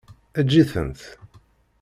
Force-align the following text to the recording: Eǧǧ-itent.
Eǧǧ-itent. 0.39 0.99